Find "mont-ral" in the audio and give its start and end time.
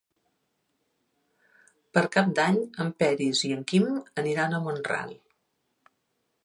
4.69-5.15